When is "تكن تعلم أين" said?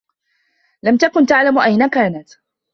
0.97-1.87